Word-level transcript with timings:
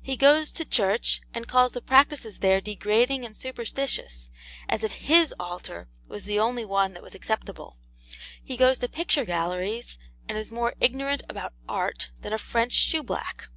He 0.00 0.16
goes 0.16 0.52
to 0.52 0.64
church, 0.64 1.22
and 1.34 1.48
calls 1.48 1.72
the 1.72 1.82
practices 1.82 2.38
there 2.38 2.60
degrading 2.60 3.24
and 3.24 3.36
superstitious: 3.36 4.30
as 4.68 4.84
if 4.84 4.92
HIS 4.92 5.34
altar 5.40 5.88
was 6.06 6.22
the 6.22 6.38
only 6.38 6.64
one 6.64 6.92
that 6.92 7.02
was 7.02 7.16
acceptable. 7.16 7.76
He 8.44 8.56
goes 8.56 8.78
to 8.78 8.88
picture 8.88 9.24
galleries, 9.24 9.98
and 10.28 10.38
is 10.38 10.52
more 10.52 10.74
ignorant 10.80 11.24
about 11.28 11.52
Art 11.68 12.10
than 12.20 12.32
a 12.32 12.38
French 12.38 12.74
shoeblack. 12.74 13.48